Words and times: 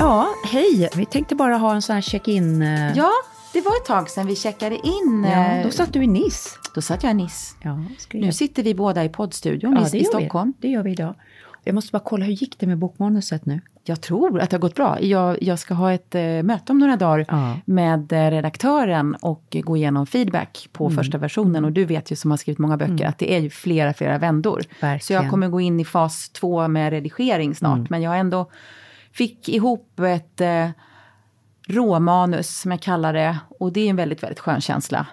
Ja, 0.00 0.28
hej. 0.44 0.88
Vi 0.96 1.06
tänkte 1.06 1.34
bara 1.34 1.56
ha 1.56 1.74
en 1.74 1.82
sån 1.82 1.94
här 1.94 2.02
check-in. 2.02 2.62
eh, 2.62 2.92
Ja, 2.96 3.10
det 3.52 3.60
var 3.60 3.72
ett 3.76 3.84
tag 3.86 4.10
sedan 4.10 4.26
vi 4.26 4.36
checkade 4.36 4.74
in. 4.74 5.26
ja, 5.32 5.44
eh, 5.52 5.64
då 5.64 5.70
satt 5.70 5.92
du 5.92 6.02
i 6.02 6.06
Nice. 6.06 6.50
då 6.74 6.80
satt 6.82 7.02
jag 7.02 7.10
i 7.10 7.14
Nice. 7.14 7.54
Ja, 7.62 7.76
Nu 8.12 8.24
jag- 8.26 8.34
sitter 8.34 8.62
vi 8.62 8.74
båda 8.74 9.04
i 9.04 9.08
poddstudion 9.08 9.72
ja, 9.92 9.98
i, 9.98 10.04
Stockholm. 10.04 10.52
Vi. 10.60 10.68
Det 10.68 10.72
gör 10.74 10.82
vi 10.82 10.90
idag. 10.90 11.14
Jag 11.64 11.74
måste 11.74 11.92
bara 11.92 12.02
kolla, 12.04 12.24
hur 12.24 12.32
gick 12.32 12.58
det 12.58 12.66
med 12.66 12.78
bokmanuset 12.78 13.46
nu? 13.46 13.60
Jag 13.84 14.00
tror 14.00 14.40
att 14.40 14.50
det 14.50 14.56
har 14.56 14.60
gått 14.60 14.74
bra. 14.74 15.00
Jag, 15.02 15.42
jag 15.42 15.58
ska 15.58 15.74
ha 15.74 15.92
ett 15.92 16.14
eh, 16.14 16.22
möte 16.22 16.72
om 16.72 16.78
några 16.78 16.96
dagar 16.96 17.26
Ja. 17.28 17.56
med 17.64 18.12
eh, 18.12 18.30
redaktören 18.30 19.14
och 19.14 19.56
gå 19.64 19.76
igenom 19.76 20.06
feedback 20.06 20.68
på 20.72 20.84
Mm. 20.86 20.96
första 20.96 21.18
versionen. 21.18 21.64
Och 21.64 21.72
du 21.72 21.84
vet 21.84 22.12
ju 22.12 22.16
som 22.16 22.30
har 22.30 22.38
skrivit 22.38 22.58
många 22.58 22.76
böcker 22.76 23.06
att 23.06 23.18
det 23.18 23.34
är 23.36 23.40
ju 23.40 23.50
flera, 23.50 23.92
flera 23.94 24.18
vändor. 24.18 24.62
Verkligen. 24.80 25.00
Så 25.00 25.12
jag 25.12 25.30
kommer 25.30 25.48
gå 25.48 25.60
in 25.60 25.80
i 25.80 25.84
fas 25.84 26.28
två 26.28 26.68
med 26.68 26.90
redigering 26.92 27.54
snart. 27.54 27.76
Mm. 27.76 27.86
Men 27.90 28.02
jag 28.02 28.10
har 28.10 28.16
ändå 28.16 28.50
fick 29.12 29.48
ihop 29.48 30.00
ett 30.00 30.40
eh, 30.40 30.68
råmanus 31.68 32.60
som 32.60 32.70
jag 32.70 32.80
kallar 32.80 33.12
det. 33.12 33.38
Och 33.60 33.72
det 33.72 33.80
är 33.80 33.90
en 33.90 33.96
väldigt, 33.96 34.22
väldigt 34.22 34.40
skön 34.40 34.60
känsla. 34.60 35.06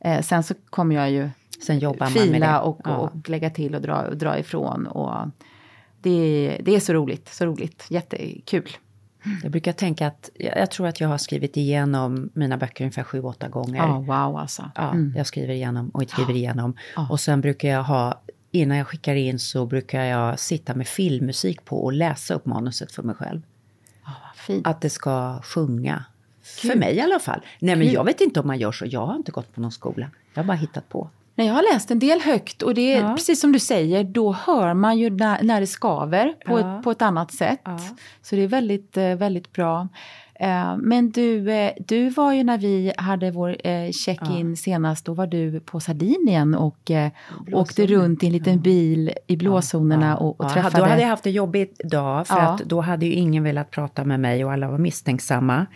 Eh, 0.00 0.20
sen 0.22 0.42
så 0.42 0.54
kommer 0.70 0.94
jag 0.94 1.10
ju 1.10 1.30
Sen 1.66 1.78
jobbar 1.78 1.98
man 2.06 2.12
med 2.12 2.22
fila 2.22 2.52
det. 2.52 2.58
och, 2.58 2.80
Ja. 2.84 2.96
och 2.96 3.28
lägga 3.28 3.50
till 3.50 3.74
och 3.74 3.82
dra, 3.82 3.96
och 4.02 4.16
dra 4.16 4.38
ifrån. 4.38 4.86
Och 4.86 5.28
det, 6.02 6.58
det 6.64 6.74
är 6.76 6.80
så 6.80 6.92
roligt, 6.92 7.28
så 7.28 7.46
roligt, 7.46 7.86
jättekul. 7.88 8.68
Jag 9.42 9.50
brukar 9.52 9.72
tänka 9.72 10.06
att 10.06 10.30
jag, 10.34 10.70
tror 10.70 10.86
att 10.86 11.00
jag 11.00 11.08
har 11.08 11.18
skrivit 11.18 11.56
igenom 11.56 12.30
mina 12.34 12.56
böcker 12.56 12.84
ungefär 12.84 13.02
sju, 13.02 13.20
åtta 13.22 13.48
gånger. 13.48 13.76
Ja, 13.78 13.98
wow 13.98 14.36
alltså. 14.38 14.70
Ja, 14.74 14.94
Jag 15.16 15.26
skriver 15.26 15.54
igenom 15.54 15.88
och 15.88 16.10
skriver 16.10 16.34
igenom. 16.36 16.76
Ja. 16.96 17.06
Och 17.10 17.20
sen 17.20 17.40
brukar 17.40 17.68
jag 17.68 17.82
ha, 17.82 18.20
innan 18.54 18.76
jag 18.78 18.86
skickar 18.88 19.14
in 19.14 19.38
så 19.38 19.66
brukar 19.66 20.04
jag 20.04 20.38
sitta 20.38 20.74
med 20.74 20.88
filmmusik 20.88 21.64
på 21.64 21.84
och 21.84 21.92
läsa 21.92 22.34
upp 22.34 22.46
manuset 22.46 22.92
för 22.92 23.02
mig 23.02 23.14
själv. 23.16 23.42
Fint. 24.36 24.66
Att 24.66 24.80
det 24.80 24.90
ska 24.90 25.40
sjunga. 25.42 26.04
För 26.42 26.68
Kul. 26.68 26.78
mig 26.78 26.94
i 26.96 27.00
alla 27.00 27.18
fall. 27.18 27.40
Nej 27.58 27.76
men 27.76 27.86
Kul. 27.86 27.94
jag 27.94 28.04
vet 28.04 28.20
inte 28.20 28.40
om 28.40 28.46
man 28.46 28.58
gör 28.58 28.72
så. 28.72 28.84
Jag 28.88 29.06
har 29.06 29.16
inte 29.16 29.32
gått 29.32 29.54
på 29.54 29.60
någon 29.60 29.72
skola. 29.72 30.10
Jag 30.34 30.42
har 30.42 30.46
bara 30.46 30.56
hittat 30.56 30.88
på. 30.88 31.10
Nej, 31.34 31.46
jag 31.46 31.54
har 31.54 31.72
läst 31.74 31.90
en 31.90 31.98
del 31.98 32.20
högt 32.20 32.62
och 32.62 32.74
det 32.74 32.92
är 32.94 33.00
Ja. 33.02 33.14
precis 33.16 33.40
som 33.40 33.52
du 33.52 33.58
säger, 33.58 34.04
då 34.04 34.32
hör 34.32 34.74
man 34.74 34.98
ju 34.98 35.10
när, 35.10 35.42
när 35.42 35.60
det 35.60 35.66
skaver 35.66 36.32
på, 36.46 36.60
Ja. 36.60 36.78
ett, 36.78 36.84
på 36.84 36.90
ett 36.90 37.02
annat 37.02 37.32
sätt. 37.34 37.60
Ja. 37.64 37.78
Så 38.22 38.36
det 38.36 38.42
är 38.42 38.48
väldigt, 38.48 38.96
eh, 38.96 39.14
väldigt 39.14 39.52
bra. 39.52 39.88
Eh, 40.40 40.76
Men 40.76 41.10
du, 41.10 41.52
eh, 41.52 41.72
du 41.86 42.10
var 42.10 42.32
ju 42.32 42.44
när 42.44 42.58
vi 42.58 42.92
hade 42.96 43.30
vår 43.30 43.66
eh, 43.66 43.90
check-in 43.90 44.56
senast, 44.56 45.04
då 45.06 45.14
var 45.14 45.26
du 45.26 45.60
på 45.60 45.80
Sardinien 45.80 46.54
och 46.54 46.90
åkte 47.52 47.86
runt 47.86 48.22
i 48.22 48.26
en 48.26 48.32
liten 48.32 48.60
bil 48.60 49.12
i 49.26 49.36
blåzonerna 49.36 50.16
och, 50.16 50.40
och 50.40 50.46
Ja, 50.46 50.50
träffade... 50.52 50.76
Då 50.76 50.84
hade 50.84 51.02
jag 51.02 51.08
haft 51.08 51.26
en 51.26 51.32
jobbig 51.32 51.70
dag 51.84 52.26
för 52.26 52.36
Ja. 52.36 52.42
att 52.42 52.60
då 52.64 52.80
hade 52.80 53.06
ju 53.06 53.12
ingen 53.12 53.42
velat 53.44 53.70
prata 53.70 54.04
med 54.04 54.20
mig 54.20 54.44
och 54.44 54.52
alla 54.52 54.70
var 54.70 54.78
misstänksamma. 54.78 55.66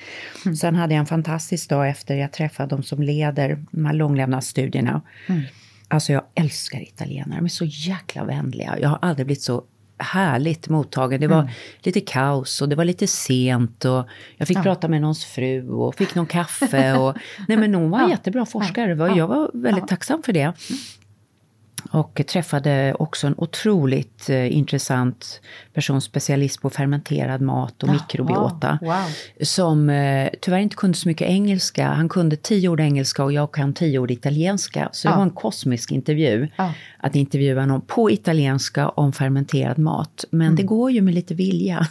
Mm. 0.44 0.56
Sen 0.56 0.74
hade 0.74 0.94
jag 0.94 1.00
en 1.00 1.06
fantastisk 1.06 1.68
dag 1.70 1.88
efter 1.88 2.14
jag 2.16 2.32
träffade 2.32 2.76
de 2.76 2.82
som 2.82 3.02
leder 3.02 3.64
de 3.70 3.84
här 3.84 3.94
långlevnadsstudierna. 3.94 5.02
Mm. 5.26 5.42
Alltså 5.88 6.12
jag 6.12 6.22
älskar 6.34 6.80
italienare, 6.82 7.38
de 7.38 7.44
är 7.44 7.48
så 7.48 7.64
jäkla 7.64 8.24
vänliga. 8.24 8.78
Jag 8.80 8.88
har 8.88 8.98
aldrig 9.02 9.26
blivit 9.26 9.42
så 9.42 9.62
härligt 9.98 10.68
mottagen. 10.68 11.20
Det 11.20 11.26
var 11.26 11.40
Mm. 11.40 11.52
lite 11.82 12.00
kaos 12.00 12.62
och 12.62 12.68
det 12.68 12.76
var 12.76 12.84
lite 12.84 13.06
sent 13.06 13.84
och 13.84 14.06
jag 14.36 14.48
fick 14.48 14.62
prata 14.62 14.88
med 14.88 15.00
någons 15.00 15.24
fru 15.24 15.68
och 15.70 15.94
fick 15.94 16.14
någon 16.14 16.26
kaffe. 16.26 16.92
Och, 16.98 17.16
nej 17.48 17.56
men 17.58 17.74
hon 17.74 17.90
var 17.90 17.98
en 17.98 18.04
Ja. 18.04 18.10
jättebra 18.10 18.46
forskare, 18.46 18.86
Det 18.86 18.94
var- 18.94 19.16
jag 19.16 19.26
var 19.26 19.50
väldigt 19.54 19.88
tacksam 19.88 20.22
för 20.22 20.32
det. 20.32 20.52
Och 21.90 22.20
träffade 22.28 22.94
också 22.98 23.26
en 23.26 23.34
otroligt 23.36 24.30
eh, 24.30 24.56
intressant 24.56 25.40
person, 25.74 26.00
specialist 26.00 26.60
på 26.62 26.70
fermenterad 26.70 27.40
mat 27.40 27.82
och 27.82 27.88
mikrobiota. 27.88 28.78
wow. 28.82 28.94
Som 29.42 29.90
eh, 29.90 30.28
tyvärr 30.40 30.58
inte 30.58 30.76
kunde 30.76 30.98
så 30.98 31.08
mycket 31.08 31.28
engelska. 31.28 31.86
Han 31.88 32.08
kunde 32.08 32.36
tio 32.36 32.68
ord 32.68 32.80
engelska 32.80 33.24
och 33.24 33.32
jag 33.32 33.52
kan 33.52 33.74
tio 33.74 33.98
ord 33.98 34.10
italienska. 34.10 34.88
Så 34.92 35.08
det 35.08 35.12
Ja. 35.12 35.16
var 35.16 35.22
en 35.22 35.30
kosmisk 35.30 35.92
intervju. 35.92 36.48
Att 37.00 37.14
intervjua 37.16 37.66
någon 37.66 37.80
på 37.80 38.10
italienska 38.10 38.88
om 38.88 39.12
fermenterad 39.12 39.78
mat. 39.78 40.24
Men 40.30 40.46
Mm. 40.46 40.56
det 40.56 40.62
går 40.62 40.90
ju 40.90 41.00
med 41.02 41.14
lite 41.14 41.34
vilja. 41.34 41.86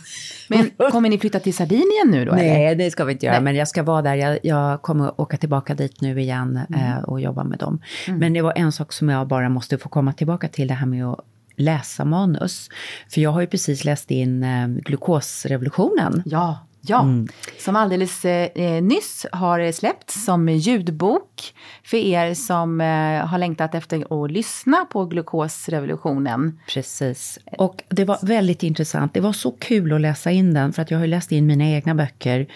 Men 0.49 0.69
kommer 0.91 1.09
ni 1.09 1.17
flytta 1.19 1.39
till 1.39 1.53
Sardinien 1.53 2.07
nu 2.11 2.25
då? 2.25 2.31
eller? 2.33 2.43
Nej, 2.43 2.75
det 2.75 2.91
ska 2.91 3.05
vi 3.05 3.13
inte 3.13 3.25
göra. 3.25 3.35
Nej. 3.35 3.43
Men 3.43 3.55
jag 3.55 3.67
ska 3.67 3.83
vara 3.83 4.01
där. 4.01 4.15
Jag, 4.15 4.39
jag 4.43 4.81
kommer 4.81 5.21
åka 5.21 5.37
tillbaka 5.37 5.75
dit 5.75 6.01
nu 6.01 6.21
igen 6.21 6.59
Mm. 6.69 6.81
eh, 6.91 6.97
och 7.03 7.21
jobba 7.21 7.43
med 7.43 7.59
dem. 7.59 7.81
Men 8.07 8.33
det 8.33 8.41
var 8.41 8.53
en 8.55 8.71
sak 8.71 8.93
som 8.93 9.09
jag 9.09 9.27
bara 9.27 9.49
måste 9.49 9.77
få 9.77 9.89
komma 9.89 10.13
tillbaka 10.13 10.47
till, 10.47 10.67
det 10.67 10.73
här 10.73 10.85
med 10.87 11.05
att 11.05 11.19
läsa 11.55 12.05
manus. 12.05 12.69
För 13.09 13.21
jag 13.21 13.31
har 13.31 13.41
ju 13.41 13.47
precis 13.47 13.85
läst 13.85 14.11
in 14.11 14.43
eh, 14.43 14.67
glukosrevolutionen. 14.67 16.23
Ja, 16.25 16.59
ja. 16.81 17.01
Mm. 17.01 17.27
Som 17.59 17.75
alldeles 17.75 18.25
eh, 18.25 18.83
nyss 18.83 19.25
har 19.31 19.71
släppts 19.71 20.25
som 20.25 20.49
ljudbok 20.49 21.53
för 21.83 21.97
er 21.97 22.33
som 22.33 22.81
eh, 22.81 23.25
har 23.25 23.37
längtat 23.37 23.75
efter 23.75 24.23
att 24.23 24.31
lyssna 24.31 24.85
på 24.85 25.05
glukosrevolutionen. 25.05 26.59
Precis. 26.67 27.39
Och 27.57 27.83
det 27.89 28.05
var 28.05 28.17
väldigt 28.21 28.63
intressant. 28.63 29.13
Det 29.13 29.19
var 29.19 29.33
så 29.33 29.51
kul 29.51 29.93
att 29.93 30.01
läsa 30.01 30.31
in 30.31 30.53
den, 30.53 30.73
för 30.73 30.81
att 30.81 30.91
jag 30.91 30.99
har 30.99 31.07
läst 31.07 31.31
in 31.31 31.45
mina 31.45 31.65
egna 31.65 31.95
böcker. 31.95 32.47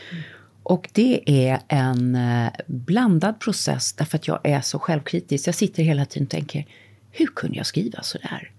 Och 0.63 0.89
det 0.93 1.23
är 1.25 1.59
en 1.67 2.15
eh, 2.15 2.51
blandad 2.67 3.39
process, 3.39 3.93
därför 3.93 4.17
att 4.17 4.27
jag 4.27 4.39
är 4.43 4.61
så 4.61 4.79
självkritisk. 4.79 5.47
Jag 5.47 5.55
sitter 5.55 5.83
hela 5.83 6.05
tiden 6.05 6.25
och 6.25 6.31
tänker, 6.31 6.65
hur 7.11 7.27
kunde 7.27 7.57
jag 7.57 7.65
skriva 7.65 8.01
så 8.01 8.17
där? 8.17 8.51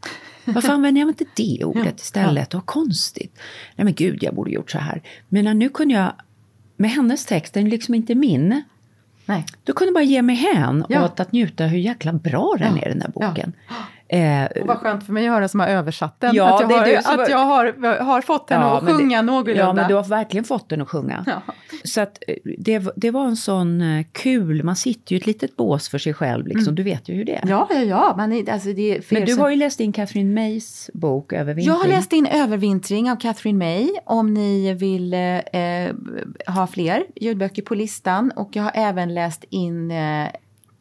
Varför 0.44 0.73
använder 0.73 1.00
jag 1.00 1.11
inte 1.11 1.25
det 1.37 1.65
ordet 1.65 2.00
istället? 2.00 2.55
Vad 2.55 2.67
konstigt. 2.67 3.39
Nej 3.77 3.85
men 3.85 3.94
gud, 3.94 4.19
jag 4.23 4.35
borde 4.35 4.50
gjort 4.50 4.71
så 4.71 4.79
här. 4.79 5.03
Men 5.29 5.59
nu 5.59 5.69
kunde 5.69 5.94
jag, 5.94 6.12
med 6.77 6.91
hennes 6.91 7.27
text, 7.27 7.55
den 7.55 7.67
är 7.67 7.71
liksom 7.71 7.94
inte 7.94 8.15
min. 8.15 8.62
Nej. 9.27 9.44
Du 9.65 9.73
kunde 9.73 9.93
bara 9.93 10.05
ge 10.05 10.23
mig 10.23 10.37
hän 10.37 10.85
Ja. 10.89 11.05
åt 11.05 11.21
att 11.21 11.33
njuta 11.33 11.65
hur 11.67 11.79
jäkla 11.79 12.12
bra 12.12 12.56
den 12.59 12.79
är, 12.79 12.89
den 12.89 12.99
där 12.99 13.12
Ja. 13.15 13.75
Eh, 14.12 14.44
och 14.61 14.67
vad 14.67 14.79
skönt 14.79 15.06
för 15.06 15.12
mig 15.12 15.29
att 15.29 15.35
höra 15.35 15.49
som 15.49 15.61
har 15.61 15.67
översatt 15.67 16.20
den. 16.20 16.35
Ja, 16.35 16.55
att 16.55 16.70
jag, 16.70 16.79
har, 16.79 16.97
att 16.97 17.19
var... 17.19 17.29
jag 17.29 17.38
har, 17.38 17.99
har 17.99 18.20
fått 18.20 18.50
henne 18.50 18.64
ja, 18.64 18.79
att 18.79 18.85
sjunga 18.85 19.17
det, 19.17 19.23
någorlunda. 19.23 19.64
Ja, 19.64 19.73
men 19.73 19.88
du 19.88 19.94
har 19.94 20.05
verkligen 20.05 20.44
fått 20.44 20.69
den 20.69 20.82
att 20.82 20.88
sjunga. 20.88 21.25
Ja. 21.26 21.43
Så 21.85 22.00
att 22.00 22.19
eh, 22.29 22.35
det, 22.59 22.82
det 22.97 23.11
var 23.11 23.26
en 23.26 23.37
sån 23.37 23.81
eh, 23.81 24.06
kul, 24.12 24.62
man 24.62 24.76
sitter 24.76 25.12
ju 25.12 25.19
i 25.19 25.20
ett 25.20 25.26
litet 25.26 25.56
bås 25.56 25.88
för 25.88 25.99
sig 25.99 26.14
själv, 26.14 26.47
liksom. 26.47 26.62
Mm. 26.62 26.75
du 26.75 26.82
vet 26.82 27.09
ju 27.09 27.14
hur 27.14 27.25
det 27.25 27.35
är. 27.35 27.49
Ja, 27.49 27.69
ja, 27.70 27.79
ja. 27.79 28.14
Man, 28.17 28.47
alltså 28.50 28.73
det, 28.73 29.11
men 29.11 29.25
du 29.25 29.35
har 29.35 29.50
ju 29.50 29.56
läst 29.56 29.81
in 29.81 29.93
Catherine 29.93 30.35
Mays 30.35 30.91
bok 30.94 31.32
Övervintring. 31.32 31.75
Jag 31.75 31.81
har 31.81 31.88
läst 31.88 32.12
in 32.12 32.26
Övervintring 32.26 33.11
av 33.11 33.17
Catherine 33.17 33.58
May, 33.58 33.91
om 34.05 34.35
ni 34.35 34.75
vill 34.75 35.15
eh, 35.15 36.50
ha 36.55 36.67
fler 36.67 37.05
ljudböcker 37.17 37.62
på 37.62 37.75
listan. 37.75 38.32
Och 38.37 38.49
jag 38.53 38.62
har 38.62 38.73
även 38.75 39.15
läst 39.15 39.44
in 39.50 39.91
eh, 39.91 40.29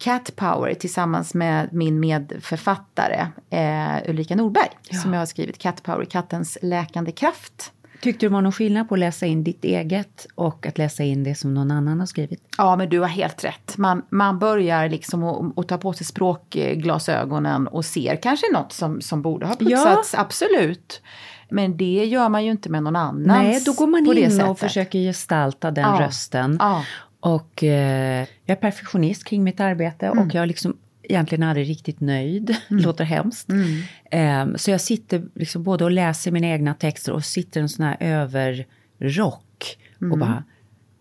Cat 0.02 0.36
Power 0.36 0.74
tillsammans 0.74 1.34
med 1.34 1.74
min 1.74 2.00
medförfattare 2.00 3.28
eh, 3.50 4.10
Ulrika 4.10 4.36
Norberg 4.36 4.70
ja. 4.90 5.00
som 5.00 5.14
jag 5.14 5.22
har 5.22 5.26
skrivit 5.26 5.58
Cat 5.58 5.84
Power, 5.84 6.06
kattens 6.06 6.58
läkande 6.62 7.12
kraft. 7.12 7.72
Tyckte 8.02 8.26
du 8.26 8.30
det 8.30 8.34
var 8.34 8.42
någon 8.42 8.52
skillnad 8.52 8.90
på 8.90 8.96
att 8.96 9.00
läsa 9.00 9.26
in 9.26 9.44
ditt 9.44 9.64
eget 9.64 10.28
och 10.36 10.66
att 10.66 10.78
läsa 10.78 11.04
in 11.04 11.24
det 11.24 11.36
som 11.36 11.54
någon 11.54 11.72
annan 11.72 12.00
har 12.00 12.06
skrivit? 12.06 12.44
Ja, 12.58 12.76
men 12.76 12.90
du 12.90 13.00
har 13.00 13.08
helt 13.08 13.44
rätt. 13.44 13.78
Man, 13.78 14.02
man 14.10 14.40
börjar 14.40 14.90
liksom 14.90 15.54
att 15.56 15.68
ta 15.68 15.78
på 15.78 15.94
sig 15.94 16.06
språkglasögonen 16.06 17.68
och 17.68 17.86
ser 17.86 18.16
kanske 18.16 18.46
något 18.54 18.72
som, 18.72 19.02
som 19.02 19.22
borde 19.22 19.46
ha 19.46 19.56
putsats, 19.56 20.14
ja. 20.14 20.20
absolut. 20.20 21.02
Men 21.50 21.78
det 21.78 22.06
gör 22.06 22.30
man 22.30 22.46
ju 22.46 22.52
inte 22.52 22.70
med 22.70 22.84
någon 22.84 22.96
annans. 22.96 23.28
Nej, 23.28 23.64
då 23.66 23.74
går 23.74 23.88
man 23.88 24.18
in 24.18 24.42
och 24.42 24.60
försöker 24.60 25.00
gestalta 25.00 25.72
den 25.72 25.96
ja. 25.96 26.06
rösten. 26.06 26.58
Ja. 26.60 26.84
Och 27.22 27.64
eh, 27.64 28.28
jag 28.46 28.58
är 28.58 28.62
perfektionist 28.62 29.24
kring 29.24 29.44
mitt 29.44 29.60
arbete 29.60 30.06
mm. 30.06 30.20
och 30.20 30.36
jag 30.36 30.44
är 30.44 30.48
liksom 30.48 30.78
egentligen 31.04 31.44
aldrig 31.44 31.70
riktigt 31.70 32.00
nöjd. 32.00 32.56
Mm. 32.70 32.84
låter 32.84 33.04
hemskt. 33.04 33.50
Mm. 33.50 34.52
Eh, 34.52 34.56
så 34.56 34.72
jag 34.72 34.82
sitter 34.82 35.24
liksom 35.36 35.64
både 35.64 35.84
och 35.84 35.92
läser 35.92 36.32
mina 36.32 36.48
egna 36.48 36.74
texter 36.74 37.12
och 37.12 37.26
sitter 37.26 37.62
en 37.62 37.70
sån 37.70 37.86
här 37.86 37.98
överrock 38.00 39.78
mm. 40.02 40.12
och 40.12 40.18
bara 40.18 40.44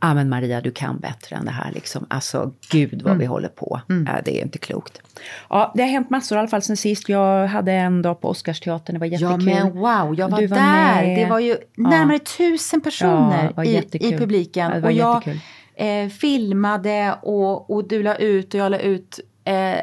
Ja 0.02 0.10
ah, 0.10 0.14
men 0.14 0.28
Maria, 0.28 0.60
du 0.60 0.70
kan 0.70 0.98
bättre 0.98 1.36
än 1.36 1.44
det 1.44 1.50
här 1.50 1.72
liksom. 1.72 2.06
Alltså 2.10 2.52
gud 2.70 3.02
vad 3.02 3.12
vi 3.18 3.24
mm. 3.24 3.30
håller 3.30 3.48
på. 3.48 3.80
Mm. 3.88 4.06
Äh, 4.06 4.22
det 4.24 4.40
är 4.40 4.42
inte 4.42 4.58
klokt. 4.58 5.02
Ja, 5.48 5.72
det 5.76 5.82
har 5.82 5.88
hänt 5.88 6.10
massor 6.10 6.36
i 6.36 6.38
alla 6.38 6.48
fall 6.48 6.62
sen 6.62 6.76
sist. 6.76 7.08
Jag 7.08 7.46
hade 7.46 7.72
en 7.72 8.02
dag 8.02 8.20
på 8.20 8.28
Oscarsteatern, 8.28 8.94
det 8.94 9.00
var 9.00 9.06
jättekul. 9.06 9.48
Ja 9.48 9.64
men 9.64 9.72
wow, 9.72 10.14
jag 10.18 10.28
var, 10.28 10.48
var 10.48 10.56
där. 10.56 11.06
Med. 11.06 11.18
Det 11.18 11.30
var 11.30 11.38
ju 11.38 11.56
närmare 11.76 12.18
tusen 12.18 12.80
personer 12.80 13.52
ja, 13.56 13.64
i, 13.64 13.88
i 13.92 14.18
publiken. 14.18 14.70
Ja, 14.74 14.86
och 14.86 14.92
jag, 14.92 15.16
jättekul 15.16 15.40
eh, 15.80 16.08
filmade 16.08 17.14
och, 17.22 17.70
och 17.70 17.88
du 17.88 18.02
la 18.02 18.16
ut 18.16 18.54
och 18.54 18.60
jag 18.60 18.70
la 18.70 18.78
ut 18.78 19.20
eh, 19.44 19.78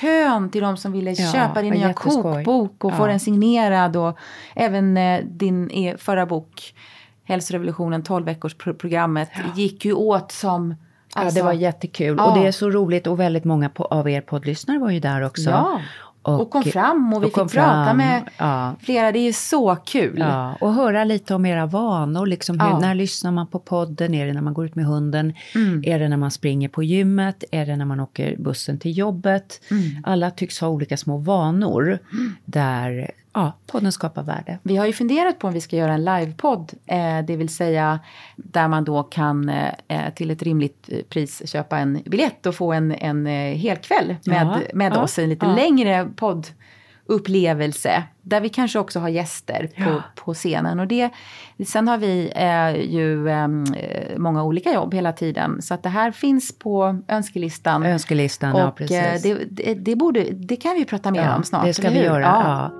kön 0.00 0.50
till 0.50 0.62
de 0.62 0.76
som 0.76 0.92
ville 0.92 1.10
ja, 1.10 1.32
köpa 1.32 1.62
din 1.62 1.72
nya 1.72 1.92
kokbok 1.92 2.84
och 2.84 2.92
ja. 2.92 2.96
få 2.96 3.06
den 3.06 3.20
signerad 3.20 3.96
och 3.96 4.18
även 4.54 4.96
eh, 4.96 5.24
din 5.24 5.70
e, 5.70 5.96
förra 5.98 6.26
bok 6.26 6.74
Hälsorevolutionen 7.24 8.02
12 8.02 8.26
veckors 8.26 8.54
programmet 8.54 9.28
ja. 9.34 9.40
gick 9.56 9.84
ju 9.84 9.92
åt 9.92 10.32
som 10.32 10.74
Alltså, 11.14 11.38
ja, 11.38 11.42
det 11.42 11.46
var 11.46 11.52
jättekul. 11.52 12.16
Ja. 12.18 12.24
Och 12.24 12.38
det 12.38 12.46
är 12.46 12.52
så 12.52 12.70
roligt 12.70 13.06
och 13.06 13.20
väldigt 13.20 13.44
många 13.44 13.68
på, 13.68 13.84
av 13.84 14.08
er 14.08 14.20
poddlyssnare 14.20 14.78
var 14.78 14.90
ju 14.90 15.00
där 15.00 15.22
också. 15.22 15.50
Ja. 15.50 15.80
Och, 16.22 16.40
och 16.40 16.50
kom 16.50 16.62
fram 16.62 17.14
och 17.14 17.22
vi 17.22 17.26
och 17.26 17.30
fick 17.30 17.34
prata 17.34 17.84
fram. 17.84 17.96
med 17.96 18.22
ja. 18.38 18.74
flera. 18.80 19.12
Det 19.12 19.18
är 19.18 19.32
så 19.32 19.76
kul. 19.76 20.18
Ja, 20.18 20.56
och 20.60 20.74
höra 20.74 21.04
lite 21.04 21.34
om 21.34 21.46
era 21.46 21.66
vanor. 21.66 22.26
Liksom 22.26 22.60
hur, 22.60 22.68
ja. 22.68 22.78
När 22.78 22.94
lyssnar 22.94 23.30
man 23.30 23.46
på 23.46 23.58
podden? 23.58 24.14
Är 24.14 24.26
det 24.26 24.32
när 24.32 24.42
man 24.42 24.54
går 24.54 24.66
ut 24.66 24.74
med 24.74 24.84
hunden? 24.84 25.34
Mm. 25.54 25.82
Är 25.86 25.98
det 25.98 26.08
när 26.08 26.16
man 26.16 26.30
springer 26.30 26.68
på 26.68 26.82
gymmet? 26.82 27.44
Är 27.52 27.66
det 27.66 27.76
när 27.76 27.84
man 27.84 28.00
åker 28.00 28.36
bussen 28.36 28.78
till 28.78 28.98
jobbet? 28.98 29.60
Mm. 29.70 29.82
Alla 30.04 30.30
tycks 30.30 30.60
ha 30.60 30.68
olika 30.68 30.96
små 30.96 31.16
vanor 31.16 31.98
mm. 32.12 32.36
där 32.44 33.10
ja, 33.32 33.52
podden 33.66 33.92
skapar 33.92 34.22
värde. 34.22 34.58
Vi 34.62 34.76
har 34.76 34.86
ju 34.86 34.92
funderat 34.92 35.38
på 35.38 35.46
om 35.46 35.52
vi 35.52 35.60
ska 35.60 35.76
göra 35.76 35.92
en 35.92 36.04
livepodd, 36.04 36.72
eh, 36.86 37.18
det 37.26 37.36
vill 37.36 37.48
säga 37.48 38.00
där 38.36 38.68
man 38.68 38.84
då 38.84 39.02
kan 39.02 39.48
eh, 39.48 40.14
till 40.14 40.30
ett 40.30 40.42
rimligt 40.42 40.88
eh, 40.88 41.02
pris 41.02 41.50
köpa 41.50 41.78
en 41.78 42.02
biljett 42.06 42.46
och 42.46 42.54
få 42.54 42.72
en, 42.72 42.92
en 42.92 43.26
eh, 43.26 43.56
helkväll 43.56 44.16
med, 44.24 44.46
ja, 44.46 44.58
med 44.74 44.92
ja, 44.92 45.02
oss, 45.02 45.18
en 45.18 45.28
lite 45.28 45.46
ja. 45.46 45.54
längre 45.54 46.08
poddupplevelse. 46.16 48.02
Där 48.22 48.40
vi 48.40 48.48
kanske 48.48 48.78
också 48.78 49.00
har 49.00 49.08
gäster 49.08 49.70
på, 49.84 50.02
på 50.24 50.34
scenen. 50.34 50.80
Och 50.80 50.86
det, 50.86 51.10
sen 51.66 51.88
har 51.88 51.98
vi 51.98 52.32
eh, 52.36 52.92
ju 52.94 53.28
eh, 53.28 53.48
många 54.18 54.44
olika 54.44 54.72
jobb 54.72 54.94
hela 54.94 55.12
tiden. 55.12 55.62
Så 55.62 55.74
att 55.74 55.82
det 55.82 55.88
här 55.88 56.10
finns 56.10 56.58
på 56.58 57.02
önskelistan. 57.08 57.82
Önskelistan, 57.86 58.52
och, 58.52 58.60
ja 58.60 58.70
precis. 58.70 58.96
Eh, 58.96 59.20
det, 59.22 59.44
det, 59.50 59.74
det, 59.74 59.96
borde, 59.96 60.22
det 60.30 60.56
kan 60.56 60.74
vi 60.74 60.84
prata 60.84 61.10
mer 61.10 61.34
om 61.36 61.44
snart. 61.44 61.64
Det 61.64 61.74
ska 61.74 61.90
vi 61.90 62.02
göra. 62.02 62.22
Ja. 62.22 62.79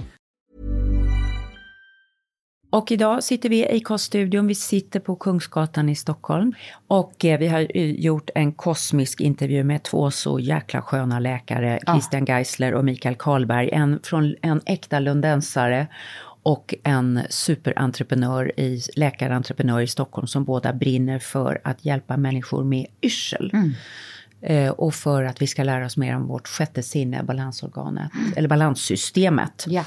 Och 2.71 2.91
idag 2.91 3.23
sitter 3.23 3.49
vi 3.49 3.69
i 3.69 3.79
Koststudion, 3.79 4.47
vi 4.47 4.55
sitter 4.55 4.99
på 4.99 5.15
Kungsgatan 5.15 5.89
i 5.89 5.95
Stockholm. 5.95 6.53
Och 6.87 7.25
eh, 7.25 7.39
vi 7.39 7.47
har 7.47 7.77
gjort 7.77 8.29
en 8.35 8.51
kosmisk 8.51 9.21
intervju 9.21 9.63
med 9.63 9.83
två 9.83 10.11
så 10.11 10.39
jäkla 10.39 10.81
sköna 10.81 11.19
läkare, 11.19 11.79
ja. 11.85 11.93
Christian 11.93 12.25
Geisler 12.25 12.73
och 12.73 12.85
Mikael 12.85 13.15
Karlberg. 13.15 13.69
En 13.71 13.99
från 14.03 14.35
en 14.41 14.61
äkta 14.65 14.99
lundensare 14.99 15.87
och 16.43 16.75
en 16.83 17.21
superentreprenör, 17.29 18.59
i, 18.59 18.81
läkarentreprenör 18.95 19.81
i 19.81 19.87
Stockholm 19.87 20.27
som 20.27 20.43
båda 20.43 20.73
brinner 20.73 21.19
för 21.19 21.61
att 21.63 21.85
hjälpa 21.85 22.17
människor 22.17 22.63
med 22.63 22.85
yrsel. 23.01 23.51
Mm. 23.53 23.73
Eh, 24.41 24.71
och 24.71 24.93
för 24.93 25.23
att 25.23 25.41
vi 25.41 25.47
ska 25.47 25.63
lära 25.63 25.85
oss 25.85 25.97
mer 25.97 26.15
om 26.15 26.27
vårt 26.27 26.47
sjätte 26.47 26.83
sinne, 26.83 27.23
balansorganet, 27.23 28.13
mm. 28.13 28.33
eller 28.35 28.49
balanssystemet. 28.49 29.65
Yeah. 29.69 29.85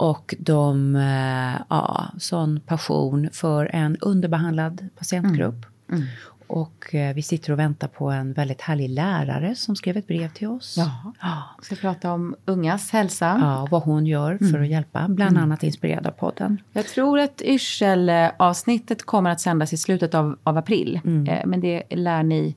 Och 0.00 0.34
de, 0.38 0.96
eh, 0.96 1.62
ja, 1.68 2.06
sån 2.18 2.60
passion 2.60 3.28
för 3.32 3.70
en 3.72 3.96
underbehandlad 3.96 4.88
patientgrupp. 4.98 5.54
Mm. 5.54 6.02
Mm. 6.02 6.06
och 6.46 6.94
eh, 6.94 7.14
vi 7.14 7.22
sitter 7.22 7.52
och 7.52 7.58
väntar 7.58 7.88
på 7.88 8.10
en 8.10 8.32
väldigt 8.32 8.60
härlig 8.60 8.90
lärare 8.90 9.54
som 9.54 9.76
skrev 9.76 9.96
ett 9.96 10.06
brev 10.06 10.28
till 10.28 10.48
oss. 10.48 10.74
Ja. 10.78 11.44
Vi 11.58 11.64
ska 11.64 11.74
prata 11.76 12.12
om 12.12 12.34
ungas 12.44 12.90
hälsa. 12.90 13.38
Ja, 13.40 13.68
vad 13.70 13.82
hon 13.82 14.06
gör 14.06 14.38
för 14.52 14.60
att 14.60 14.68
hjälpa, 14.68 15.08
bland 15.08 15.38
annat 15.38 15.62
inspirerad 15.62 16.06
av 16.06 16.10
podden. 16.10 16.58
Jag 16.72 16.86
tror 16.86 17.18
att 17.18 17.42
Yrsel-avsnittet 17.42 19.02
kommer 19.02 19.30
att 19.30 19.40
sändas 19.40 19.72
i 19.72 19.76
slutet 19.76 20.14
av, 20.14 20.38
av 20.42 20.56
april. 20.56 21.00
Eh, 21.28 21.46
Men 21.46 21.60
det 21.60 21.82
lär 21.90 22.22
ni 22.22 22.54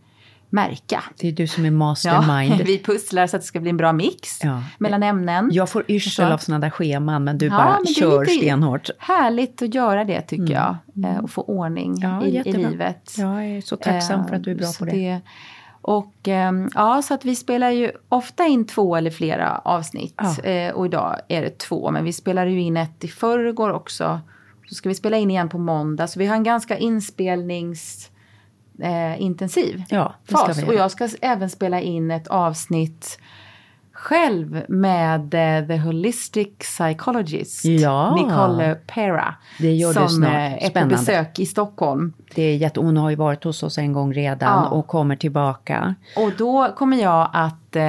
märka. 0.53 1.03
Det 1.19 1.27
är 1.27 1.31
du 1.31 1.48
som 1.48 1.65
är 1.65 1.72
mastermind. 1.72 2.62
vi 2.65 2.79
pusslar 2.79 3.27
så 3.27 3.36
att 3.36 3.41
det 3.41 3.45
ska 3.48 3.60
bli 3.60 3.69
en 3.69 3.77
bra 3.77 3.93
mix 3.93 4.39
Ja. 4.43 4.63
mellan 4.77 5.03
ämnen. 5.03 5.50
Jag 5.51 5.69
får 5.69 5.83
yrsel 5.88 6.31
av 6.31 6.38
sådana 6.38 6.60
där 6.65 6.69
scheman, 6.69 7.24
men 7.24 7.38
du 7.38 7.45
Ja, 7.45 7.51
bara 7.57 7.74
men 7.74 7.83
det 7.83 7.93
kör 7.93 8.25
stenhårt. 8.25 8.89
Härligt 9.00 9.62
att 9.62 9.74
göra 9.75 10.03
det 10.03 10.22
tycker 10.22 10.53
jag. 10.53 10.77
eh, 11.05 11.17
Och 11.24 11.29
få 11.29 11.41
ordning 11.41 11.95
Ja, 12.01 12.24
i, 12.25 12.38
i 12.38 12.53
livet. 12.53 13.13
Jag 13.17 13.45
är 13.45 13.62
så 13.62 13.75
tacksam 13.77 14.27
för 14.27 14.36
att 14.36 14.43
du 14.43 14.51
är 14.51 14.55
bra 14.55 14.65
Eh, 14.65 14.72
så 14.72 14.86
på 14.86 14.91
det. 14.91 15.22
Och 15.81 16.13
ehm, 16.27 16.69
ja, 16.74 17.01
så 17.01 17.13
att 17.13 17.25
vi 17.25 17.36
spelar 17.36 17.69
ju 17.69 17.91
ofta 18.10 18.45
in 18.45 18.67
två 18.67 18.95
eller 18.95 19.12
flera 19.12 19.57
avsnitt. 19.57 20.15
Ja. 20.43 20.43
Eh, 20.43 20.74
och 20.74 20.86
idag 20.86 21.15
är 21.27 21.41
det 21.41 21.57
två, 21.57 21.91
men 21.91 22.03
vi 22.03 22.13
spelade 22.13 22.50
ju 22.51 22.62
in 22.62 22.77
ett 22.77 23.03
i 23.03 23.07
förrgår 23.07 23.69
också. 23.74 24.19
Så 24.69 24.75
ska 24.75 24.89
vi 24.89 24.95
spela 24.95 25.17
in 25.17 25.31
igen 25.31 25.50
på 25.50 25.57
måndag. 25.57 26.07
Så 26.07 26.19
vi 26.19 26.25
har 26.25 26.36
en 26.36 26.43
ganska 26.43 26.77
inspelningsintensiv 26.77 28.12
eh, 28.82 29.22
intensiv 29.22 29.84
Ja, 29.89 30.13
fas. 30.32 30.63
Och 30.63 30.74
jag 30.74 30.92
ska 30.92 31.10
även 31.22 31.50
spela 31.50 31.82
in 31.82 32.12
ett 32.12 32.27
avsnitt 32.27 33.20
själv 33.96 34.63
med 34.70 35.34
eh, 35.34 35.68
The 35.68 35.77
Holistic 35.77 36.48
Psychologist 36.60 37.65
Ja. 37.65 38.15
Nicole 38.15 38.75
Pera. 38.88 39.36
Det 39.60 39.72
gör 39.74 40.08
som 40.08 40.24
eh, 40.24 40.65
är 40.65 40.70
på 40.82 40.88
besök 40.88 41.39
i 41.39 41.46
Stockholm. 41.46 42.13
Det 42.36 42.42
är 42.44 42.56
jätte, 42.56 42.80
hon 42.80 42.98
har 42.98 43.10
ju 43.10 43.15
varit 43.15 43.44
hos 43.44 43.63
oss 43.63 43.77
en 43.77 43.94
gång 43.94 44.13
redan 44.13 44.63
Ja. 44.63 44.70
och 44.70 44.88
kommer 44.88 45.15
tillbaka. 45.15 45.96
Och 46.18 46.32
då 46.38 46.68
kommer 46.75 46.98
jag 46.98 47.30
att, 47.34 47.75
eh, 47.75 47.82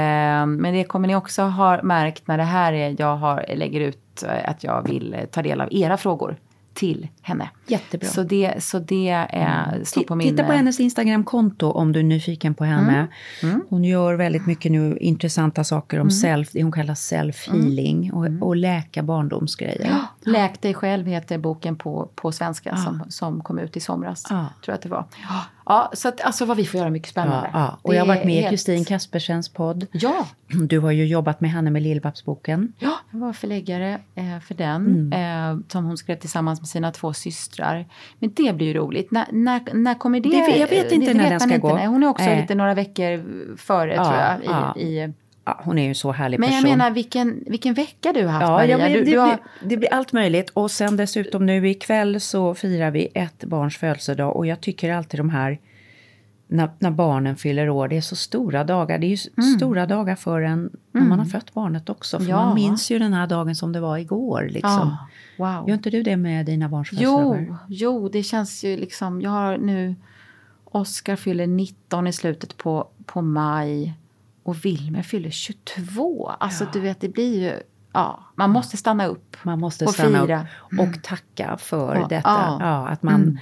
men 0.47 0.62
det 0.75 0.85
kommer 0.85 1.09
ni 1.09 1.17
också 1.17 1.43
ha 1.43 1.83
märkt 1.83 2.26
när 2.29 2.38
det 2.38 2.45
här 2.45 2.73
är, 2.73 2.97
jag 2.99 3.17
har, 3.17 3.45
lägger 3.55 3.81
ut 3.81 4.23
eh, 4.23 4.50
att 4.50 4.64
jag 4.64 4.88
vill 4.88 5.14
eh, 5.14 5.21
ta 5.25 5.43
del 5.43 5.61
av 5.61 5.69
era 5.71 5.97
frågor 5.97 6.37
till 6.75 7.09
henne. 7.25 7.50
Jättebra. 7.66 8.09
Så 8.09 8.23
det, 8.23 8.64
så 8.64 8.78
det 8.78 9.09
är, 9.31 9.85
står 9.85 10.02
på 10.02 10.14
min... 10.14 10.31
Titta 10.31 10.45
på 10.45 10.52
eh, 10.52 10.57
hennes 10.57 10.81
Instagramkonto 10.81 11.71
om 11.71 11.93
du 11.93 11.99
är 12.00 12.04
nyfiken 12.04 12.54
på 12.54 12.64
henne. 12.64 13.07
Mm. 13.43 13.62
Hon 13.69 13.85
gör 13.85 14.14
väldigt 14.14 14.47
mycket 14.47 14.73
nu 14.73 14.97
intressanta 15.00 15.64
saker 15.64 16.00
om 16.00 16.11
self, 16.11 16.50
det 16.52 16.62
hon 16.62 16.73
kallar 16.73 16.95
self-healing 16.95 18.12
och, 18.12 18.26
Mm. 18.26 18.43
och 18.43 18.57
läka 18.57 19.02
barndomsgrejer. 19.02 19.97
Läk 20.21 20.62
dig 20.62 20.75
själv 20.75 21.07
heter 21.07 21.38
boken 21.38 21.76
på, 21.76 22.09
på 22.14 22.33
svenska 22.33 22.76
som, 22.76 23.04
som 23.09 23.40
kom 23.43 23.59
ut 23.59 23.76
i 23.76 23.81
somras. 23.81 24.26
Ja. 24.31 24.37
Tror 24.37 24.49
jag 24.66 24.75
att 24.75 24.83
det 24.83 24.88
var. 24.88 25.04
Ja, 25.66 25.90
så 25.95 26.09
att, 26.09 26.21
alltså 26.21 26.45
vad 26.45 26.57
vi 26.57 26.64
får 26.66 26.78
göra 26.81 26.90
mycket 26.90 27.09
spännande. 27.09 27.50
Ja, 27.52 27.59
ja. 27.61 27.78
Och 27.83 27.95
jag 27.95 28.00
har 28.00 28.07
varit 28.07 28.25
med 28.25 28.35
i 28.35 28.40
helt- 28.40 28.50
Kristin 28.50 28.85
Kaspersens 28.85 29.49
podd. 29.49 29.87
Ja, 29.93 30.26
Du 30.49 30.78
har 30.78 30.90
ju 30.90 31.07
jobbat 31.07 31.40
med 31.40 31.50
henne 31.50 31.71
med 31.71 31.83
Lill-Babs-boken. 31.83 32.73
Ja, 32.78 32.93
jag 33.11 33.19
var 33.19 33.33
förläggare 33.33 34.00
eh, 34.14 34.40
för 34.40 34.54
den. 34.54 34.87
Mm. 35.12 35.52
Eh, 35.59 35.64
som 35.69 35.85
hon 35.85 35.97
skrev 35.97 36.16
tillsammans 36.16 36.61
med 36.61 36.69
sina 36.69 36.90
två 36.93 37.12
systrar. 37.14 37.87
Men 38.18 38.33
det 38.35 38.54
blir 38.56 38.66
ju 38.66 38.75
roligt. 38.75 39.11
När, 39.11 39.26
när, 39.33 39.61
när 39.75 39.94
kommer 39.94 40.21
det? 40.21 40.28
Det- 40.28 40.56
jag 40.56 40.68
vet 40.68 40.92
inte 40.92 41.06
Det 41.06 41.14
när 41.14 41.23
vet 41.23 41.30
den 41.30 41.40
ska 41.40 41.54
inte. 41.54 41.59
gå. 41.68 41.75
Nej, 41.75 41.87
hon 41.87 42.02
är 42.02 42.09
också 42.09 42.25
Nej. 42.25 42.40
lite 42.40 42.54
några 42.54 42.75
veckor 42.75 43.25
före 43.56 43.94
Ja, 43.94 44.04
tror 44.04 44.16
jag. 44.16 44.40
Ja. 44.44 44.80
i, 44.80 45.12
Ja, 45.47 45.61
hon 45.64 45.78
är 45.78 45.88
ju 45.88 45.94
så 45.94 46.12
härlig 46.12 46.40
men 46.40 46.49
jag 46.52 46.62
person. 46.62 46.78
menar 46.78 46.90
vilken, 46.90 47.44
vilken 47.47 47.75
vecka 47.75 48.12
du 48.12 48.25
har 48.25 48.33
haft 48.33 48.49
Maria. 48.49 48.78
men 48.78 48.92
du, 48.92 49.04
det, 49.04 49.11
du 49.11 49.18
har, 49.18 49.38
det 49.64 49.76
blir 49.76 49.94
allt 49.94 50.12
möjligt. 50.12 50.50
Och 50.50 50.71
sen 50.71 50.97
dessutom 50.97 51.47
nu 51.47 51.68
ikväll 51.68 52.21
så 52.21 52.54
firar 52.54 52.90
vi 52.90 53.09
ett 53.14 53.44
barns 53.44 53.76
födelsedag. 53.76 54.37
Och 54.37 54.47
jag 54.47 54.61
tycker 54.61 54.92
alltid 54.92 55.21
de 55.21 55.30
här, 55.30 55.59
när, 56.54 56.70
när 56.78 56.90
barnen 56.90 57.37
fyller 57.37 57.68
år, 57.68 57.88
det 57.88 57.96
är 57.96 58.00
så 58.00 58.16
stora 58.16 58.64
dagar. 58.64 58.99
Det 58.99 59.06
är 59.06 59.08
ju 59.08 59.14
s- 59.14 59.28
stora 59.56 59.87
dagar 59.87 60.16
för 60.16 60.40
en 60.42 60.70
när 60.92 61.00
man 61.04 61.18
har 61.18 61.26
fött 61.26 61.54
barnet 61.54 61.88
också. 61.88 62.18
För 62.18 62.25
Mm. 62.25 62.37
Ja. 62.37 62.44
man 62.46 62.54
minns 62.54 62.90
ju 62.90 62.99
den 62.99 63.12
här 63.12 63.26
dagen 63.26 63.54
som 63.56 63.73
det 63.73 63.80
var 63.80 63.99
igår. 63.99 64.49
Liksom. 64.50 64.96
Ja, 65.37 65.56
wow. 65.58 65.68
Gör 65.68 65.75
inte 65.75 65.90
du 65.90 66.02
det 66.02 66.16
med 66.16 66.46
dina 66.46 66.68
barns 66.68 66.88
Jo, 66.92 66.99
födelsedagar? 67.32 67.56
jo, 67.68 68.08
det 68.08 68.23
känns 68.23 68.64
ju 68.64 68.76
liksom. 68.76 69.20
Jag 69.23 69.30
har 69.30 69.56
nu 69.58 69.94
Oskar 70.64 71.16
fyller 71.16 71.46
19 71.46 72.06
i 72.06 72.12
slutet 72.12 72.56
på, 72.56 72.88
på 73.06 73.23
maj 73.23 73.94
och 74.42 74.64
Wilmer 74.64 75.02
fyller 75.02 75.30
22. 75.30 76.28
Alltså 76.40 76.66
du 76.73 76.80
vet, 76.80 77.00
det 77.00 77.08
blir 77.08 77.42
ju, 77.42 77.52
ja, 77.92 78.25
man 78.34 78.50
måste 78.50 78.76
stanna 78.76 79.06
upp. 79.06 79.37
Man 79.42 79.61
måste 79.61 79.84
och 79.84 79.90
stanna 79.94 80.23
fira. 80.26 80.46
upp 80.73 80.80
och 80.80 81.02
tacka 81.02 81.56
för 81.58 81.94
Ja, 81.96 82.06
detta. 82.08 82.28
ja. 82.30 82.56
Ja, 82.61 82.88
att 82.88 83.02
man 83.02 83.38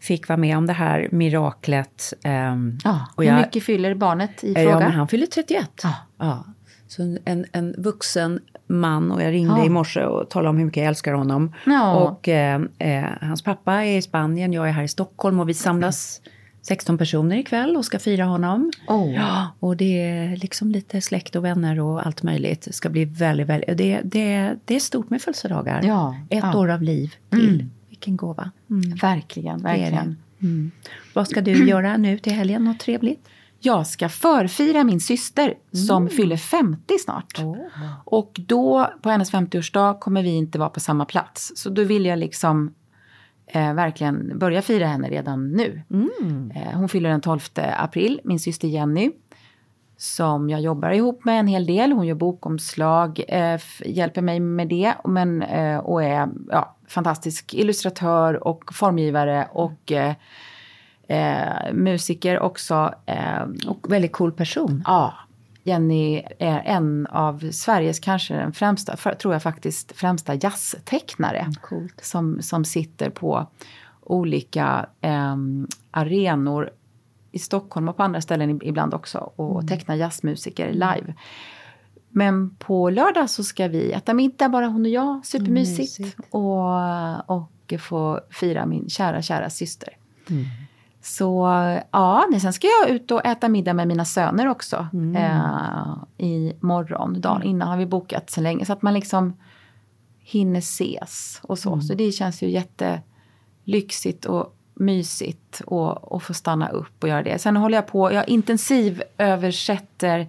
fick 0.00 0.28
vara 0.28 0.36
med 0.36 0.56
om 0.56 0.66
det 0.66 0.72
här 0.72 1.08
miraklet. 1.12 2.12
ehm, 2.24 2.78
Ja, 2.84 3.06
och 3.14 3.24
hur 3.24 3.30
jag- 3.30 3.40
mycket 3.40 3.62
fyller 3.64 3.94
barnet 3.94 4.44
i 4.44 4.52
Ja, 4.52 4.60
fråga? 4.62 4.78
men 4.78 4.92
han 4.92 5.08
fyller 5.08 5.26
31. 5.26 5.70
Ja. 5.82 5.94
Ja. 6.18 6.44
Så 6.88 7.18
en, 7.24 7.44
en 7.52 7.74
vuxen 7.78 8.40
man 8.66 9.12
och 9.12 9.22
jag 9.22 9.32
ringde 9.32 9.54
Ja. 9.58 9.64
i 9.66 9.68
morse 9.68 10.04
och 10.04 10.30
talade 10.30 10.48
om 10.50 10.56
hur 10.58 10.64
mycket 10.64 10.80
jag 10.80 10.88
älskar 10.88 11.12
honom. 11.12 11.52
Ja. 11.66 11.94
Och 11.96 12.28
eh, 12.28 12.60
eh, 12.78 13.04
hans 13.20 13.42
pappa 13.42 13.72
är 13.74 13.96
i 13.98 14.02
Spanien, 14.02 14.52
jag 14.52 14.68
är 14.68 14.72
här 14.72 14.82
i 14.82 14.88
Stockholm 14.88 15.40
och 15.40 15.48
vi 15.48 15.54
samlas 15.54 16.20
16 16.62 16.98
personer 16.98 17.36
ikväll 17.36 17.76
och 17.76 17.84
ska 17.84 17.98
fira 17.98 18.24
honom. 18.24 18.70
Oh. 18.88 19.14
Ja, 19.14 19.48
och 19.60 19.76
det 19.76 20.02
är 20.02 20.36
liksom 20.36 20.70
lite 20.70 21.00
släkt 21.00 21.36
och 21.36 21.44
vänner 21.44 21.80
och 21.80 22.06
allt 22.06 22.22
möjligt. 22.22 22.62
Det 22.62 22.72
ska 22.72 22.88
bli 22.88 23.04
väldigt, 23.04 23.46
väldigt, 23.46 23.78
det, 23.78 24.00
det, 24.04 24.54
det 24.64 24.76
är 24.76 24.80
stort 24.80 25.10
med 25.10 25.22
födelsedagar. 25.22 25.80
Ja, 25.84 26.16
Ett 26.30 26.44
ja. 26.52 26.58
år 26.58 26.70
av 26.70 26.82
liv 26.82 27.14
till. 27.30 27.66
Vilken 28.00 28.16
gåva. 28.16 28.50
Mm. 28.70 28.94
Verkligen, 28.96 29.62
verkligen. 29.62 30.16
Mm. 30.42 30.70
Vad 31.14 31.28
ska 31.28 31.40
du 31.40 31.68
göra 31.68 31.96
nu 31.96 32.18
till 32.18 32.32
helgen? 32.32 32.64
Något 32.64 32.78
trevligt? 32.80 33.28
Jag 33.58 33.86
ska 33.86 34.08
förfira 34.08 34.84
min 34.84 35.00
syster 35.00 35.54
som 35.72 36.02
Mm. 36.02 36.16
fyller 36.16 36.36
50 36.36 36.98
snart. 36.98 37.38
Och 38.04 38.40
då, 38.46 38.90
på 39.02 39.10
hennes 39.10 39.32
50-årsdag, 39.32 39.98
kommer 40.00 40.22
vi 40.22 40.28
inte 40.30 40.58
vara 40.58 40.68
på 40.68 40.80
samma 40.80 41.04
plats. 41.04 41.52
Så 41.56 41.70
då 41.70 41.84
vill 41.84 42.06
jag 42.06 42.18
liksom 42.18 42.74
eh, 43.46 43.74
verkligen 43.74 44.38
börja 44.38 44.62
fira 44.62 44.86
henne 44.86 45.08
redan 45.08 45.52
nu. 45.52 45.82
Mm. 45.90 46.50
Eh, 46.54 46.78
hon 46.78 46.88
fyller 46.88 47.10
den 47.10 47.20
12 47.20 47.40
april, 47.76 48.20
min 48.24 48.40
syster 48.40 48.68
Jenny. 48.68 49.10
Som 50.00 50.50
jag 50.50 50.60
jobbar 50.60 50.90
ihop 50.90 51.24
med 51.24 51.40
en 51.40 51.46
hel 51.46 51.66
del. 51.66 51.92
Hon 51.92 52.06
gör 52.06 52.14
bokomslag, 52.14 53.24
eh, 53.28 53.60
hjälper 53.84 54.22
mig 54.22 54.40
med 54.40 54.68
det. 54.68 54.94
Men, 55.04 55.42
eh, 55.42 55.78
och 55.78 56.02
är 56.02 56.28
ja, 56.48 56.76
fantastisk 56.88 57.54
illustratör 57.54 58.46
och 58.48 58.74
formgivare 58.74 59.48
och 59.52 59.92
eh, 59.92 60.14
eh, 61.08 61.72
musiker 61.72 62.40
också. 62.40 62.94
Eh, 63.06 63.42
Och 63.68 63.92
väldigt 63.92 64.12
cool 64.12 64.32
person. 64.32 64.82
Ja, 64.86 65.14
Jenny 65.62 66.22
är 66.38 66.62
en 66.64 67.06
av 67.06 67.50
Sveriges 67.50 68.00
kanske 68.00 68.34
den 68.34 68.52
främsta, 68.52 68.96
för, 68.96 69.14
tror 69.14 69.34
jag 69.34 69.42
faktiskt, 69.42 69.92
främsta 69.92 70.34
jazztecknare. 70.34 71.46
coolt. 71.62 72.00
Som, 72.04 72.42
som 72.42 72.64
sitter 72.64 73.10
på 73.10 73.46
olika 74.00 74.86
em, 75.00 75.66
arenor 75.90 76.70
i 77.32 77.38
Stockholm 77.38 77.88
och 77.88 77.96
på 77.96 78.02
andra 78.02 78.20
ställen 78.20 78.50
ib- 78.50 78.64
ibland 78.64 78.94
också 78.94 79.18
och 79.18 79.68
tecknar 79.68 79.94
jazzmusiker 79.94 80.72
live. 80.72 81.14
Men 82.08 82.56
på 82.56 82.90
lördag 82.90 83.30
så 83.30 83.44
ska 83.44 83.68
vi 83.68 83.92
äta 83.92 84.14
middag, 84.14 84.48
bara 84.48 84.66
hon 84.66 84.82
och 84.82 84.88
jag. 84.88 85.26
Supermysigt. 85.26 85.98
Mysigt. 85.98 86.20
Och, 86.30 87.30
och 87.30 87.74
få 87.78 88.20
fira 88.30 88.66
min 88.66 88.88
kära, 88.88 89.22
kära 89.22 89.50
syster. 89.50 89.96
Så 91.02 91.46
ja, 91.90 92.24
sen 92.40 92.52
ska 92.52 92.68
jag 92.82 92.90
ut 92.90 93.10
och 93.10 93.26
äta 93.26 93.48
middag 93.48 93.74
med 93.74 93.88
mina 93.88 94.04
söner 94.04 94.46
också. 94.46 94.88
Eh, 95.16 96.26
I 96.26 96.52
morgon, 96.60 97.20
dagen 97.20 97.42
innan 97.42 97.68
har 97.68 97.76
vi 97.76 97.86
bokat 97.86 98.30
så 98.30 98.40
länge. 98.40 98.64
Så 98.64 98.72
att 98.72 98.82
man 98.82 98.94
liksom 98.94 99.36
hinner 100.18 100.58
ses 100.58 101.40
och 101.42 101.58
så. 101.58 101.80
Så 101.80 101.94
det 101.94 102.12
känns 102.12 102.42
ju 102.42 102.50
jättelyxigt 102.50 104.24
och 104.24 104.56
mysigt 104.80 105.62
och, 105.66 106.12
och 106.12 106.22
få 106.22 106.34
stanna 106.34 106.68
upp 106.68 107.02
och 107.02 107.08
göra 107.08 107.22
det. 107.22 107.38
Sen 107.38 107.56
håller 107.56 107.78
jag 107.78 107.86
på, 107.86 108.12
jag 108.12 108.28
intensiv 108.28 109.02
översätter 109.18 110.28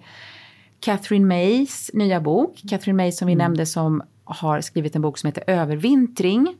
Catherine 0.80 1.26
Mays 1.26 1.90
nya 1.94 2.20
bok. 2.20 2.62
Catherine 2.68 2.96
May 2.96 3.12
som 3.12 3.28
vi 3.28 3.34
nämnde 3.34 3.66
som 3.66 4.02
har 4.24 4.60
skrivit 4.60 4.96
en 4.96 5.02
bok 5.02 5.18
som 5.18 5.26
heter 5.28 5.44
Övervintring. 5.46 6.56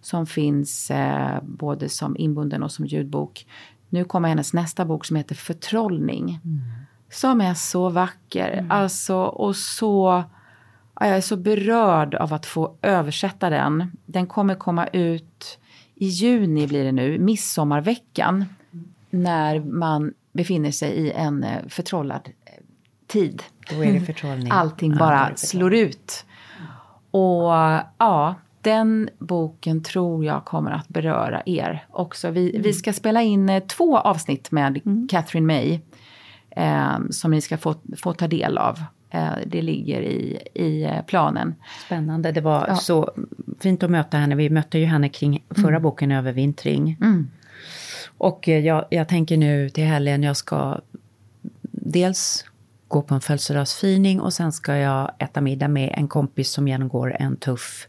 Som 0.00 0.26
finns 0.26 0.90
eh, 0.90 1.38
både 1.42 1.88
som 1.88 2.16
inbunden 2.16 2.62
och 2.62 2.72
som 2.72 2.86
ljudbok. 2.86 3.46
Nu 3.88 4.04
kommer 4.04 4.28
hennes 4.28 4.52
nästa 4.52 4.84
bok 4.84 5.04
som 5.04 5.16
heter 5.16 5.34
Förtrollning. 5.34 6.40
Som 7.10 7.40
är 7.40 7.54
så 7.54 7.88
vacker. 7.88 8.66
Alltså 8.70 9.16
och 9.16 9.56
så... 9.56 10.24
ja, 11.00 11.06
Jag 11.06 11.16
är 11.16 11.20
så 11.20 11.36
berörd 11.36 12.14
av 12.14 12.34
att 12.34 12.46
få 12.46 12.76
översätta 12.82 13.50
den. 13.50 13.92
Den 14.06 14.26
kommer 14.26 14.54
komma 14.54 14.86
ut 14.86 15.58
i 15.96 16.06
juni 16.06 16.66
blir 16.66 16.84
det 16.84 16.92
nu, 16.92 17.18
midsommarveckan. 17.18 18.44
När 19.10 19.60
man 19.60 20.14
befinner 20.32 20.70
sig 20.70 20.90
i 20.90 21.12
en 21.12 21.44
eh, 21.44 21.66
förtrollad 21.68 22.28
eh, 22.44 22.52
tid. 23.06 23.42
Då 23.70 23.84
är 23.84 23.92
det 23.92 24.00
förtrollning. 24.00 24.48
Allting 24.50 24.92
Ja, 24.92 24.98
bara 24.98 25.18
förtrollning. 25.18 25.36
slår 25.36 25.74
ut. 25.74 26.24
Och 27.10 27.52
ja, 27.98 28.34
den 28.60 29.08
boken 29.18 29.82
tror 29.82 30.24
jag 30.24 30.44
kommer 30.44 30.70
att 30.70 30.88
beröra 30.88 31.42
er 31.46 31.86
också. 31.90 32.30
Vi, 32.30 32.50
mm. 32.50 32.62
vi 32.62 32.72
ska 32.72 32.92
spela 32.92 33.22
in 33.22 33.48
eh, 33.48 33.62
två 33.62 33.98
avsnitt 33.98 34.50
med 34.50 34.80
mm. 34.86 35.08
Catherine 35.08 35.46
May. 35.46 35.80
Eh, 36.50 36.98
som 37.10 37.30
ni 37.30 37.40
ska 37.40 37.58
få, 37.58 37.74
få 37.96 38.12
ta 38.12 38.28
del 38.28 38.58
av. 38.58 38.82
Eh, 39.10 39.32
det 39.46 39.62
ligger 39.62 40.02
i, 40.02 40.38
i 40.54 40.88
planen. 41.06 41.54
Spännande, 41.86 42.32
det 42.32 42.40
var 42.40 42.64
ja. 42.68 42.76
så 42.76 43.10
fint 43.60 43.82
att 43.82 43.90
möta 43.90 44.16
henne. 44.16 44.34
Vi 44.34 44.50
mötte 44.50 44.78
ju 44.78 44.84
henne 44.84 45.08
kring 45.08 45.44
förra 45.48 45.68
mm. 45.68 45.82
boken 45.82 46.12
Övervintring. 46.12 46.98
Mm. 47.00 47.30
Och 48.18 48.48
eh, 48.48 48.58
jag, 48.58 48.84
jag 48.90 49.08
tänker 49.08 49.36
nu 49.36 49.70
till 49.70 49.84
helgen, 49.84 50.22
jag 50.22 50.36
ska 50.36 50.80
dels 51.70 52.44
gå 52.88 53.02
på 53.02 53.14
en 53.14 53.20
födelsedagsfirning 53.20 54.20
och 54.20 54.32
sen 54.32 54.52
ska 54.52 54.76
jag 54.76 55.10
äta 55.18 55.40
middag 55.40 55.68
med 55.68 55.94
en 55.96 56.08
kompis 56.08 56.50
som 56.50 56.68
genomgår 56.68 57.16
en 57.18 57.36
tuff 57.36 57.88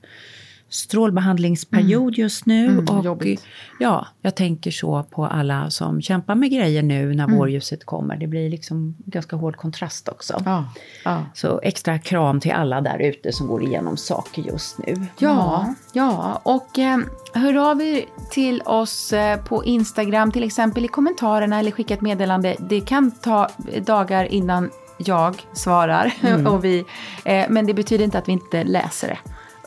strålbehandlingsperiod 0.70 2.14
mm. 2.14 2.22
just 2.22 2.46
nu. 2.46 2.66
Mm, 2.66 2.86
och 2.86 3.06
jobbigt. 3.06 3.44
ja, 3.80 4.08
jag 4.22 4.36
tänker 4.36 4.72
så 4.72 5.04
på 5.04 5.26
alla 5.26 5.70
som 5.70 6.02
kämpar 6.02 6.36
med 6.36 6.52
grejer 6.52 6.84
nu 6.84 7.14
när 7.14 7.24
mm. 7.24 7.38
vårljuset 7.38 7.86
kommer. 7.86 8.18
Det 8.18 8.28
blir 8.28 8.50
liksom 8.50 8.96
ganska 9.06 9.36
hård 9.36 9.56
kontrast 9.56 10.10
också. 10.10 10.42
Ja, 10.46 10.66
ja. 11.06 11.26
Så 11.34 11.60
extra 11.64 12.00
kram 12.00 12.40
till 12.40 12.52
alla 12.52 12.82
där 12.82 13.00
ute 13.00 13.32
som 13.32 13.48
går 13.48 13.64
igenom 13.64 13.98
saker 13.98 14.42
just 14.42 14.78
nu. 14.78 14.96
Ja, 15.20 15.74
ja. 15.94 16.42
och 16.44 16.80
eh, 16.80 16.98
hör 17.34 17.72
av 17.72 17.82
er 17.82 18.06
till 18.32 18.62
oss 18.62 19.14
eh, 19.14 19.40
på 19.40 19.66
Instagram, 19.66 20.32
till 20.32 20.44
exempel 20.44 20.86
i 20.86 20.88
kommentarerna 20.88 21.60
eller 21.60 21.72
skicka 21.72 21.94
ett 21.94 22.02
meddelande. 22.02 22.56
Det 22.60 22.82
kan 22.82 23.12
ta 23.12 23.50
dagar 23.86 24.26
innan 24.26 24.70
jag 24.98 25.42
svarar. 25.54 26.14
Mm. 26.22 26.48
och 26.54 26.66
vi, 26.66 26.86
eh, 27.26 27.46
men 27.50 27.66
det 27.66 27.74
betyder 27.74 28.06
inte 28.06 28.18
att 28.18 28.28
vi 28.28 28.32
inte 28.32 28.64
läser 28.64 29.08
det. 29.08 29.18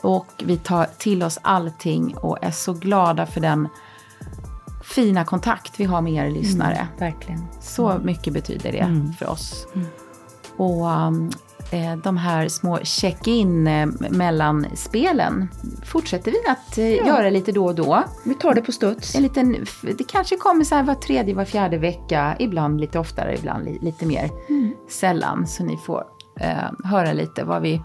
Och 0.01 0.27
vi 0.43 0.57
tar 0.57 0.87
till 0.97 1.23
oss 1.23 1.39
allting 1.41 2.17
och 2.17 2.37
är 2.41 2.51
så 2.51 2.73
glada 2.73 3.25
för 3.25 3.41
den 3.41 3.67
fina 4.83 5.25
kontakt 5.25 5.79
vi 5.79 5.83
har 5.83 6.01
med 6.01 6.13
er 6.13 6.29
lyssnare. 6.29 6.75
Mm, 6.75 6.87
verkligen. 6.99 7.47
Så 7.61 7.89
mm. 7.89 8.05
mycket 8.05 8.33
betyder 8.33 8.71
det 8.71 8.77
mm. 8.77 9.13
för 9.13 9.29
oss. 9.29 9.67
Mm. 9.75 9.87
Och 10.57 10.85
um, 10.85 11.31
eh, 11.71 11.95
de 11.95 12.17
här 12.17 12.47
små 12.47 12.79
check-in 12.83 13.67
eh, 13.67 13.87
mellan 14.09 14.65
spelen 14.75 15.47
fortsätter 15.85 16.31
vi 16.31 16.37
att 16.47 16.77
eh, 16.77 16.95
ja. 16.95 17.07
göra 17.07 17.29
lite 17.29 17.51
då 17.51 17.65
och 17.65 17.75
då. 17.75 18.03
Vi 18.25 18.35
tar 18.35 18.53
det 18.53 18.61
på 18.61 18.71
studs. 18.71 19.15
En 19.15 19.23
liten, 19.23 19.65
det 19.81 20.03
kanske 20.07 20.37
kommer 20.37 20.63
så 20.63 20.75
här 20.75 20.83
var 20.83 20.95
tredje, 20.95 21.35
var 21.35 21.45
fjärde 21.45 21.77
vecka. 21.77 22.35
Ibland 22.39 22.81
lite 22.81 22.99
oftare, 22.99 23.37
ibland 23.37 23.65
li, 23.65 23.79
lite 23.81 24.05
mer 24.05 24.29
mm. 24.49 24.73
sällan. 24.89 25.47
Så 25.47 25.63
ni 25.63 25.77
får 25.77 26.03
eh, 26.39 26.71
höra 26.83 27.13
lite 27.13 27.43
vad 27.43 27.61
vi 27.61 27.81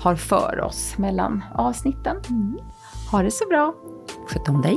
har 0.00 0.16
för 0.16 0.60
oss 0.60 0.98
mellan 0.98 1.44
avsnitten. 1.54 2.16
Mm. 2.28 2.58
Ha 3.10 3.22
det 3.22 3.30
så 3.30 3.48
bra! 3.48 3.74
Sköt 4.28 4.48
om 4.48 4.62
dig! 4.62 4.76